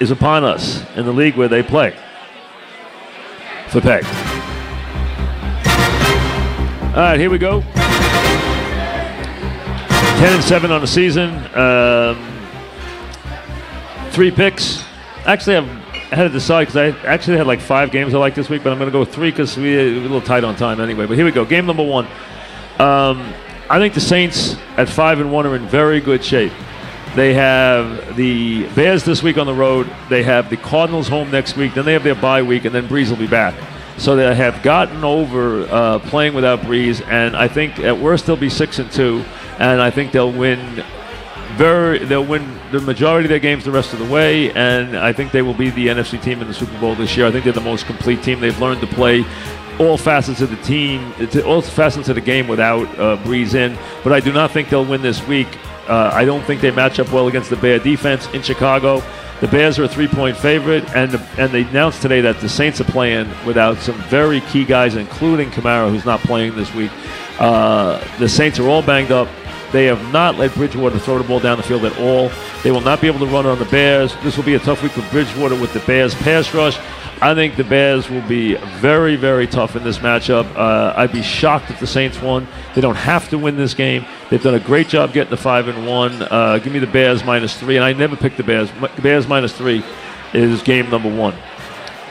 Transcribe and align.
is 0.00 0.10
upon 0.10 0.42
us 0.42 0.82
in 0.96 1.04
the 1.04 1.12
league 1.12 1.36
where 1.36 1.48
they 1.48 1.62
play. 1.62 1.94
For 3.68 3.80
Peg. 3.80 4.04
All 6.90 6.96
right, 6.96 7.20
here 7.20 7.30
we 7.30 7.38
go. 7.38 7.60
10 10.20 10.32
and 10.34 10.42
7 10.42 10.72
on 10.72 10.80
the 10.80 10.86
season. 10.86 11.30
Um, 11.54 12.18
three 14.10 14.30
picks. 14.30 14.82
Actually, 15.24 15.58
I've, 15.58 15.68
I 16.12 16.16
had 16.16 16.24
to 16.24 16.30
decide 16.30 16.66
because 16.66 16.76
I 16.76 16.88
actually 17.06 17.36
had 17.36 17.46
like 17.46 17.60
five 17.60 17.92
games 17.92 18.12
I 18.12 18.18
like 18.18 18.34
this 18.34 18.48
week, 18.48 18.64
but 18.64 18.72
I'm 18.72 18.78
going 18.78 18.90
to 18.90 18.98
go 18.98 19.04
three 19.04 19.30
because 19.30 19.56
we 19.56 19.76
were 19.76 19.82
a 19.82 20.00
little 20.00 20.20
tight 20.20 20.42
on 20.42 20.56
time 20.56 20.80
anyway. 20.80 21.06
But 21.06 21.16
here 21.16 21.24
we 21.24 21.30
go. 21.30 21.44
Game 21.44 21.66
number 21.66 21.84
one. 21.84 22.06
Um, 22.78 23.32
I 23.68 23.78
think 23.78 23.94
the 23.94 24.00
Saints 24.00 24.56
at 24.76 24.88
5 24.88 25.20
and 25.20 25.32
1 25.32 25.46
are 25.46 25.54
in 25.54 25.68
very 25.68 26.00
good 26.00 26.24
shape. 26.24 26.52
They 27.16 27.34
have 27.34 28.16
the 28.16 28.68
Bears 28.68 29.04
this 29.04 29.20
week 29.22 29.36
on 29.36 29.46
the 29.46 29.54
road. 29.54 29.90
They 30.08 30.22
have 30.22 30.48
the 30.48 30.56
Cardinals 30.56 31.08
home 31.08 31.30
next 31.30 31.56
week. 31.56 31.74
Then 31.74 31.84
they 31.84 31.92
have 31.92 32.04
their 32.04 32.14
bye 32.14 32.42
week, 32.42 32.64
and 32.64 32.74
then 32.74 32.86
Brees 32.86 33.10
will 33.10 33.16
be 33.16 33.26
back. 33.26 33.54
So 33.98 34.14
they 34.16 34.32
have 34.34 34.62
gotten 34.62 35.04
over 35.04 35.62
uh, 35.64 35.98
playing 35.98 36.34
without 36.34 36.60
Brees, 36.60 37.06
and 37.08 37.36
I 37.36 37.48
think 37.48 37.80
at 37.80 37.98
worst 37.98 38.26
they'll 38.26 38.36
be 38.36 38.48
six 38.48 38.78
and 38.78 38.90
two, 38.90 39.24
and 39.58 39.82
I 39.82 39.90
think 39.90 40.12
they'll 40.12 40.32
win. 40.32 40.84
Very, 41.56 41.98
they'll 41.98 42.24
win 42.24 42.58
the 42.70 42.80
majority 42.80 43.26
of 43.26 43.30
their 43.30 43.40
games 43.40 43.64
the 43.64 43.72
rest 43.72 43.92
of 43.92 43.98
the 43.98 44.04
way, 44.06 44.52
and 44.52 44.96
I 44.96 45.12
think 45.12 45.32
they 45.32 45.42
will 45.42 45.52
be 45.52 45.68
the 45.68 45.88
NFC 45.88 46.22
team 46.22 46.40
in 46.40 46.46
the 46.46 46.54
Super 46.54 46.78
Bowl 46.78 46.94
this 46.94 47.16
year. 47.16 47.26
I 47.26 47.32
think 47.32 47.44
they're 47.44 47.52
the 47.52 47.60
most 47.60 47.86
complete 47.86 48.22
team. 48.22 48.38
They've 48.40 48.58
learned 48.58 48.80
to 48.82 48.86
play 48.86 49.24
all 49.80 49.98
facets 49.98 50.40
of 50.40 50.50
the 50.50 50.62
team, 50.62 51.12
all 51.44 51.60
facets 51.60 52.08
of 52.08 52.14
the 52.14 52.20
game 52.20 52.46
without 52.46 52.86
uh, 52.98 53.16
Brees 53.18 53.54
in. 53.54 53.76
But 54.04 54.12
I 54.12 54.20
do 54.20 54.32
not 54.32 54.52
think 54.52 54.68
they'll 54.68 54.84
win 54.84 55.02
this 55.02 55.26
week. 55.26 55.48
Uh, 55.90 56.08
I 56.14 56.24
don't 56.24 56.44
think 56.44 56.60
they 56.60 56.70
match 56.70 57.00
up 57.00 57.10
well 57.10 57.26
against 57.26 57.50
the 57.50 57.56
Bear 57.56 57.80
defense 57.80 58.28
in 58.28 58.42
Chicago. 58.42 59.02
The 59.40 59.48
Bears 59.48 59.76
are 59.80 59.84
a 59.84 59.88
three-point 59.88 60.36
favorite, 60.36 60.88
and 60.94 61.10
the, 61.10 61.20
and 61.36 61.50
they 61.50 61.62
announced 61.62 62.00
today 62.00 62.20
that 62.20 62.40
the 62.40 62.48
Saints 62.48 62.80
are 62.80 62.84
playing 62.84 63.28
without 63.44 63.78
some 63.78 63.96
very 64.02 64.40
key 64.42 64.64
guys, 64.64 64.94
including 64.94 65.50
Kamara, 65.50 65.90
who's 65.90 66.04
not 66.04 66.20
playing 66.20 66.54
this 66.54 66.72
week. 66.74 66.92
Uh, 67.40 67.98
the 68.18 68.28
Saints 68.28 68.60
are 68.60 68.68
all 68.68 68.82
banged 68.82 69.10
up. 69.10 69.26
They 69.72 69.86
have 69.86 70.12
not 70.12 70.36
let 70.36 70.54
Bridgewater 70.54 70.98
throw 71.00 71.18
the 71.18 71.24
ball 71.24 71.40
down 71.40 71.56
the 71.56 71.64
field 71.64 71.84
at 71.84 71.98
all. 71.98 72.30
They 72.62 72.70
will 72.70 72.80
not 72.82 73.00
be 73.00 73.08
able 73.08 73.20
to 73.20 73.26
run 73.26 73.46
on 73.46 73.58
the 73.58 73.64
Bears. 73.64 74.14
This 74.22 74.36
will 74.36 74.44
be 74.44 74.54
a 74.54 74.60
tough 74.60 74.84
week 74.84 74.92
for 74.92 75.02
Bridgewater 75.10 75.58
with 75.58 75.72
the 75.72 75.80
Bears 75.80 76.14
pass 76.14 76.54
rush. 76.54 76.78
I 77.22 77.34
think 77.34 77.56
the 77.56 77.64
Bears 77.64 78.08
will 78.08 78.22
be 78.22 78.54
very, 78.54 79.14
very 79.14 79.46
tough 79.46 79.76
in 79.76 79.84
this 79.84 79.98
matchup. 79.98 80.50
Uh, 80.56 80.94
I'd 80.96 81.12
be 81.12 81.20
shocked 81.20 81.70
if 81.70 81.78
the 81.78 81.86
Saints 81.86 82.20
won. 82.22 82.48
They 82.74 82.80
don't 82.80 82.96
have 82.96 83.28
to 83.28 83.36
win 83.36 83.56
this 83.56 83.74
game. 83.74 84.06
They've 84.30 84.42
done 84.42 84.54
a 84.54 84.60
great 84.60 84.88
job 84.88 85.12
getting 85.12 85.30
the 85.30 85.36
five 85.36 85.68
and 85.68 85.86
one. 85.86 86.22
Uh, 86.22 86.58
give 86.58 86.72
me 86.72 86.78
the 86.78 86.86
Bears 86.86 87.22
minus 87.22 87.58
three, 87.58 87.76
and 87.76 87.84
I 87.84 87.92
never 87.92 88.16
pick 88.16 88.38
the 88.38 88.42
Bears. 88.42 88.70
Bears 89.02 89.28
minus 89.28 89.52
three 89.52 89.84
is 90.32 90.62
game 90.62 90.88
number 90.88 91.14
one. 91.14 91.34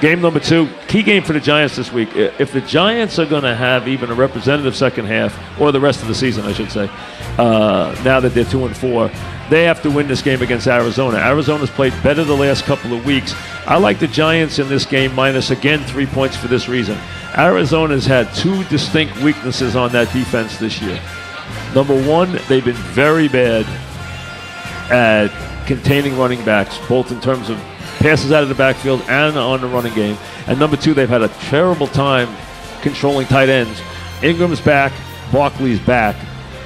Game 0.00 0.22
number 0.22 0.40
two, 0.40 0.66
key 0.88 1.02
game 1.02 1.22
for 1.22 1.34
the 1.34 1.40
Giants 1.40 1.76
this 1.76 1.92
week. 1.92 2.08
If 2.16 2.52
the 2.52 2.62
Giants 2.62 3.18
are 3.18 3.26
going 3.26 3.42
to 3.42 3.54
have 3.54 3.86
even 3.86 4.10
a 4.10 4.14
representative 4.14 4.74
second 4.74 5.04
half, 5.04 5.38
or 5.60 5.72
the 5.72 5.80
rest 5.80 6.00
of 6.00 6.08
the 6.08 6.14
season, 6.14 6.46
I 6.46 6.54
should 6.54 6.72
say, 6.72 6.88
uh, 7.36 7.94
now 8.02 8.18
that 8.18 8.30
they're 8.32 8.46
two 8.46 8.64
and 8.64 8.74
four, 8.74 9.10
they 9.50 9.64
have 9.64 9.82
to 9.82 9.90
win 9.90 10.08
this 10.08 10.22
game 10.22 10.40
against 10.40 10.66
Arizona. 10.66 11.18
Arizona's 11.18 11.68
played 11.68 11.92
better 12.02 12.24
the 12.24 12.34
last 12.34 12.64
couple 12.64 12.94
of 12.94 13.04
weeks. 13.04 13.34
I 13.66 13.76
like 13.76 13.98
the 13.98 14.06
Giants 14.06 14.58
in 14.58 14.70
this 14.70 14.86
game, 14.86 15.14
minus 15.14 15.50
again 15.50 15.80
three 15.80 16.06
points 16.06 16.34
for 16.34 16.48
this 16.48 16.66
reason. 16.66 16.96
Arizona's 17.36 18.06
had 18.06 18.32
two 18.34 18.64
distinct 18.64 19.20
weaknesses 19.22 19.76
on 19.76 19.92
that 19.92 20.10
defense 20.14 20.56
this 20.56 20.80
year. 20.80 20.98
Number 21.74 21.94
one, 22.08 22.40
they've 22.48 22.64
been 22.64 22.72
very 22.74 23.28
bad 23.28 23.66
at 24.90 25.28
containing 25.66 26.16
running 26.16 26.42
backs, 26.44 26.78
both 26.88 27.12
in 27.12 27.20
terms 27.20 27.50
of 27.50 27.58
passes 28.00 28.32
out 28.32 28.42
of 28.42 28.48
the 28.48 28.54
backfield 28.54 29.02
and 29.02 29.36
on 29.36 29.60
the 29.60 29.68
running 29.68 29.94
game. 29.94 30.16
And 30.46 30.58
number 30.58 30.76
two, 30.76 30.94
they've 30.94 31.08
had 31.08 31.22
a 31.22 31.28
terrible 31.28 31.86
time 31.86 32.34
controlling 32.80 33.26
tight 33.26 33.48
ends. 33.48 33.78
Engram's 34.20 34.60
back, 34.60 34.92
Barkley's 35.30 35.80
back. 35.80 36.16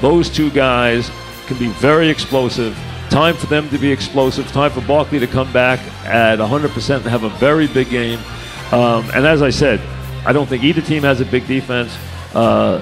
Those 0.00 0.30
two 0.30 0.50
guys 0.50 1.10
can 1.46 1.58
be 1.58 1.68
very 1.68 2.08
explosive. 2.08 2.76
Time 3.10 3.34
for 3.34 3.46
them 3.46 3.68
to 3.70 3.78
be 3.78 3.90
explosive. 3.90 4.46
Time 4.52 4.70
for 4.70 4.80
Barkley 4.82 5.18
to 5.18 5.26
come 5.26 5.52
back 5.52 5.80
at 6.06 6.38
100% 6.38 6.96
and 6.96 7.04
have 7.04 7.24
a 7.24 7.28
very 7.30 7.66
big 7.66 7.90
game. 7.90 8.18
Um, 8.72 9.04
and 9.14 9.26
as 9.26 9.42
I 9.42 9.50
said, 9.50 9.80
I 10.24 10.32
don't 10.32 10.48
think 10.48 10.64
either 10.64 10.80
team 10.80 11.02
has 11.02 11.20
a 11.20 11.24
big 11.24 11.46
defense. 11.46 11.96
Uh, 12.32 12.80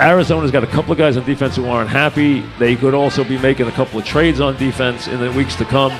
Arizona's 0.00 0.50
got 0.50 0.64
a 0.64 0.68
couple 0.68 0.92
of 0.92 0.98
guys 0.98 1.16
on 1.16 1.24
defense 1.24 1.56
who 1.56 1.66
aren't 1.66 1.90
happy. 1.90 2.40
They 2.58 2.76
could 2.76 2.94
also 2.94 3.24
be 3.24 3.38
making 3.38 3.68
a 3.68 3.72
couple 3.72 3.98
of 3.98 4.04
trades 4.04 4.40
on 4.40 4.56
defense 4.56 5.08
in 5.08 5.20
the 5.20 5.30
weeks 5.32 5.54
to 5.56 5.64
come. 5.64 5.92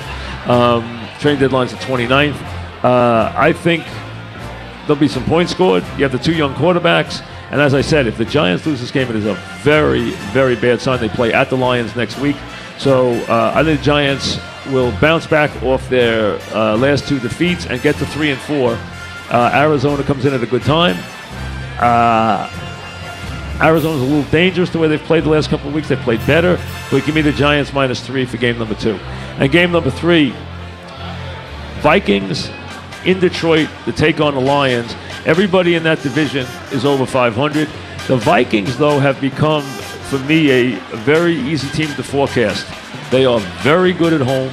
Um, 0.48 0.97
trade 1.18 1.38
deadline's 1.38 1.72
the 1.72 1.78
29th. 1.78 2.40
Uh, 2.82 3.32
I 3.36 3.52
think 3.52 3.84
there'll 4.86 4.96
be 4.96 5.08
some 5.08 5.24
points 5.24 5.52
scored. 5.52 5.82
You 5.96 6.04
have 6.04 6.12
the 6.12 6.18
two 6.18 6.34
young 6.34 6.54
quarterbacks. 6.54 7.24
And 7.50 7.60
as 7.60 7.74
I 7.74 7.80
said, 7.80 8.06
if 8.06 8.18
the 8.18 8.24
Giants 8.24 8.66
lose 8.66 8.80
this 8.80 8.90
game, 8.90 9.08
it 9.08 9.16
is 9.16 9.26
a 9.26 9.34
very, 9.62 10.10
very 10.32 10.54
bad 10.54 10.80
sign. 10.80 11.00
They 11.00 11.08
play 11.08 11.32
at 11.32 11.50
the 11.50 11.56
Lions 11.56 11.96
next 11.96 12.18
week. 12.18 12.36
So 12.78 13.12
uh, 13.24 13.52
I 13.54 13.64
think 13.64 13.80
the 13.80 13.84
Giants 13.84 14.38
will 14.66 14.92
bounce 15.00 15.26
back 15.26 15.62
off 15.62 15.88
their 15.88 16.38
uh, 16.54 16.76
last 16.76 17.08
two 17.08 17.18
defeats 17.18 17.66
and 17.66 17.80
get 17.80 17.96
to 17.96 18.06
three 18.06 18.30
and 18.30 18.40
four. 18.40 18.78
Uh, 19.30 19.50
Arizona 19.54 20.02
comes 20.02 20.24
in 20.24 20.34
at 20.34 20.42
a 20.42 20.46
good 20.46 20.62
time. 20.62 20.96
Uh, 21.80 22.50
Arizona's 23.60 24.02
a 24.02 24.04
little 24.04 24.30
dangerous 24.30 24.70
the 24.70 24.78
way 24.78 24.86
they've 24.86 25.00
played 25.00 25.24
the 25.24 25.30
last 25.30 25.50
couple 25.50 25.68
of 25.68 25.74
weeks. 25.74 25.88
They've 25.88 25.98
played 25.98 26.24
better, 26.26 26.60
but 26.90 27.04
give 27.04 27.14
me 27.14 27.22
the 27.22 27.32
Giants 27.32 27.72
minus 27.72 28.06
three 28.06 28.24
for 28.24 28.36
game 28.36 28.58
number 28.58 28.74
two. 28.74 28.94
And 29.38 29.50
game 29.50 29.72
number 29.72 29.90
three, 29.90 30.32
Vikings 31.78 32.50
in 33.04 33.20
Detroit 33.20 33.68
to 33.84 33.92
take 33.92 34.20
on 34.20 34.34
the 34.34 34.40
Lions. 34.40 34.94
Everybody 35.24 35.74
in 35.74 35.82
that 35.84 36.02
division 36.02 36.46
is 36.72 36.84
over 36.84 37.06
500. 37.06 37.68
The 38.08 38.16
Vikings, 38.16 38.76
though, 38.76 38.98
have 38.98 39.20
become, 39.20 39.62
for 39.62 40.18
me, 40.20 40.50
a, 40.50 40.76
a 40.76 40.96
very 40.96 41.34
easy 41.34 41.68
team 41.68 41.94
to 41.94 42.02
forecast. 42.02 42.66
They 43.10 43.24
are 43.24 43.40
very 43.62 43.92
good 43.92 44.12
at 44.12 44.20
home. 44.20 44.52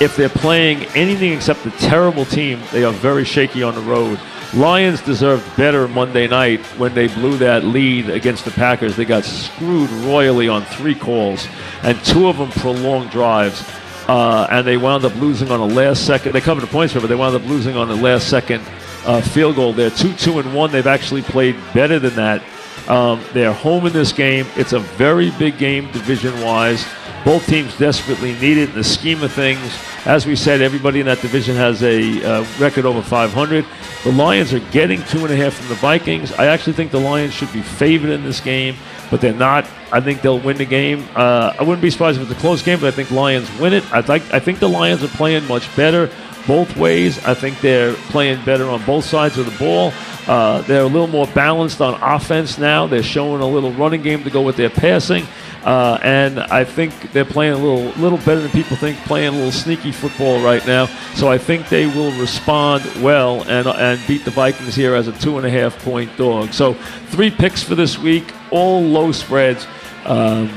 If 0.00 0.16
they're 0.16 0.28
playing 0.28 0.84
anything 0.96 1.32
except 1.32 1.64
a 1.66 1.70
terrible 1.72 2.24
team, 2.24 2.60
they 2.72 2.82
are 2.82 2.92
very 2.92 3.24
shaky 3.24 3.62
on 3.62 3.74
the 3.74 3.80
road. 3.80 4.18
Lions 4.54 5.00
deserved 5.00 5.56
better 5.56 5.86
Monday 5.86 6.26
night 6.26 6.60
when 6.78 6.94
they 6.94 7.08
blew 7.08 7.36
that 7.38 7.64
lead 7.64 8.10
against 8.10 8.44
the 8.44 8.50
Packers. 8.50 8.96
They 8.96 9.04
got 9.04 9.24
screwed 9.24 9.90
royally 9.90 10.48
on 10.48 10.64
three 10.64 10.94
calls, 10.94 11.46
and 11.82 12.02
two 12.04 12.28
of 12.28 12.38
them 12.38 12.50
prolonged 12.50 13.10
drives. 13.10 13.64
Uh, 14.08 14.46
and 14.50 14.66
they 14.66 14.76
wound 14.76 15.04
up 15.04 15.14
losing 15.16 15.50
on 15.50 15.66
the 15.66 15.74
last 15.74 16.06
second. 16.06 16.32
They 16.32 16.40
covered 16.40 16.60
the 16.60 16.66
points 16.66 16.92
but 16.92 17.06
they 17.06 17.14
wound 17.14 17.34
up 17.34 17.44
losing 17.44 17.76
on 17.76 17.88
the 17.88 17.96
last 17.96 18.28
second 18.28 18.62
uh, 19.06 19.20
field 19.20 19.56
goal. 19.56 19.72
They're 19.72 19.90
two, 19.90 20.12
two, 20.14 20.38
and 20.38 20.54
one. 20.54 20.70
They've 20.70 20.86
actually 20.86 21.22
played 21.22 21.56
better 21.72 21.98
than 21.98 22.14
that. 22.16 22.42
Um, 22.88 23.24
they're 23.32 23.52
home 23.52 23.86
in 23.86 23.92
this 23.92 24.12
game. 24.12 24.46
It's 24.56 24.74
a 24.74 24.78
very 24.78 25.30
big 25.32 25.56
game 25.56 25.90
division-wise. 25.92 26.86
Both 27.24 27.46
teams 27.46 27.76
desperately 27.78 28.34
need 28.34 28.58
it 28.58 28.68
in 28.70 28.74
the 28.74 28.84
scheme 28.84 29.22
of 29.22 29.32
things. 29.32 29.78
As 30.04 30.26
we 30.26 30.36
said, 30.36 30.60
everybody 30.60 31.00
in 31.00 31.06
that 31.06 31.22
division 31.22 31.56
has 31.56 31.82
a 31.82 32.22
uh, 32.22 32.46
record 32.58 32.84
over 32.84 33.00
500. 33.00 33.64
The 34.04 34.12
Lions 34.12 34.52
are 34.52 34.60
getting 34.60 35.02
two 35.04 35.24
and 35.24 35.32
a 35.32 35.36
half 35.36 35.54
from 35.54 35.68
the 35.68 35.74
Vikings. 35.76 36.30
I 36.32 36.46
actually 36.46 36.74
think 36.74 36.90
the 36.90 37.00
Lions 37.00 37.32
should 37.32 37.50
be 37.54 37.62
favored 37.62 38.10
in 38.10 38.22
this 38.22 38.38
game, 38.38 38.76
but 39.10 39.22
they're 39.22 39.32
not. 39.32 39.66
I 39.90 40.02
think 40.02 40.20
they'll 40.20 40.38
win 40.38 40.58
the 40.58 40.66
game. 40.66 41.08
Uh, 41.16 41.54
I 41.58 41.62
wouldn't 41.62 41.80
be 41.80 41.88
surprised 41.88 42.20
if 42.20 42.30
it's 42.30 42.38
a 42.38 42.40
close 42.40 42.60
game, 42.60 42.80
but 42.80 42.88
I 42.88 42.90
think 42.90 43.10
Lions 43.10 43.50
win 43.58 43.72
it. 43.72 43.82
I 43.94 44.00
like. 44.00 44.22
I 44.32 44.40
think 44.40 44.58
the 44.58 44.68
Lions 44.68 45.02
are 45.02 45.08
playing 45.08 45.48
much 45.48 45.74
better 45.74 46.10
both 46.46 46.76
ways. 46.76 47.24
I 47.24 47.34
think 47.34 47.60
they're 47.60 47.94
playing 47.94 48.44
better 48.44 48.68
on 48.68 48.84
both 48.84 49.04
sides 49.04 49.38
of 49.38 49.46
the 49.50 49.58
ball. 49.58 49.92
Uh, 50.26 50.62
they're 50.62 50.82
a 50.82 50.86
little 50.86 51.06
more 51.06 51.26
balanced 51.28 51.80
on 51.80 51.94
offense 52.02 52.58
now. 52.58 52.86
They're 52.86 53.02
showing 53.02 53.40
a 53.40 53.46
little 53.46 53.72
running 53.72 54.02
game 54.02 54.24
to 54.24 54.30
go 54.30 54.42
with 54.42 54.56
their 54.56 54.70
passing. 54.70 55.26
Uh, 55.64 55.98
and 56.02 56.40
I 56.40 56.64
think 56.64 57.12
they're 57.12 57.24
playing 57.24 57.54
a 57.54 57.56
little 57.56 57.90
little 58.02 58.18
better 58.18 58.40
than 58.40 58.50
people 58.50 58.76
think, 58.76 58.98
playing 58.98 59.28
a 59.28 59.32
little 59.32 59.50
sneaky 59.50 59.92
football 59.92 60.42
right 60.42 60.64
now. 60.66 60.86
So 61.14 61.28
I 61.28 61.38
think 61.38 61.70
they 61.70 61.86
will 61.86 62.12
respond 62.20 62.84
well 63.02 63.42
and 63.48 63.66
and 63.66 64.00
beat 64.06 64.24
the 64.26 64.30
Vikings 64.30 64.74
here 64.74 64.94
as 64.94 65.08
a 65.08 65.12
two 65.12 65.38
and 65.38 65.46
a 65.46 65.50
half 65.50 65.82
point 65.82 66.14
dog. 66.18 66.52
So 66.52 66.74
three 67.08 67.30
picks 67.30 67.62
for 67.62 67.74
this 67.74 67.98
week, 67.98 68.24
all 68.50 68.82
low 68.82 69.10
spreads. 69.12 69.66
Um, 70.04 70.50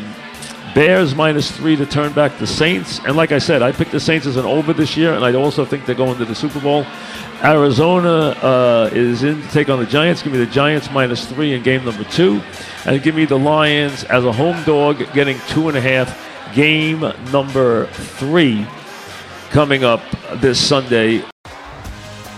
Bears 0.74 1.16
minus 1.16 1.52
three 1.52 1.76
to 1.76 1.86
turn 1.86 2.14
back 2.14 2.38
the 2.38 2.48
Saints. 2.48 3.00
And 3.00 3.16
like 3.16 3.32
I 3.32 3.40
said, 3.40 3.62
I 3.62 3.72
picked 3.72 3.92
the 3.92 4.00
Saints 4.00 4.26
as 4.26 4.38
an 4.38 4.46
over 4.46 4.74
this 4.74 4.96
year, 4.96 5.14
and 5.14 5.24
I 5.24 5.34
also 5.34 5.66
think 5.66 5.86
they're 5.86 5.96
going 5.96 6.18
to 6.18 6.26
the 6.26 6.36
Super 6.36 6.60
Bowl. 6.60 6.86
Arizona 7.44 8.36
uh, 8.42 8.90
is 8.92 9.24
in 9.24 9.42
to 9.42 9.48
take 9.50 9.70
on 9.70 9.80
the 9.80 9.86
Giants. 9.86 10.24
Give 10.24 10.34
me 10.34 10.40
the 10.40 10.46
Giants 10.48 10.90
minus 10.92 11.26
three 11.28 11.54
in 11.54 11.64
game 11.64 11.86
number 11.86 12.04
two. 12.06 12.42
And 12.86 13.02
give 13.04 13.16
me 13.16 13.26
the 13.26 13.38
Lions 13.38 14.04
as 14.06 14.26
a 14.26 14.32
home 14.32 14.62
dog 14.64 14.98
getting 15.14 15.38
two 15.48 15.68
and 15.70 15.78
a 15.78 15.82
half. 15.82 16.26
Game 16.56 17.02
number 17.32 17.86
three 17.88 18.66
coming 19.50 19.84
up 19.84 20.02
this 20.36 20.60
Sunday. 20.60 21.24